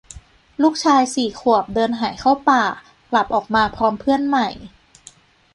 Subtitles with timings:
[0.61, 2.63] ลูกชาย สี่ ขวบ เดินหายเข้าป่า
[3.09, 4.47] กลับออกมาพร้อมเพื่อนใหม่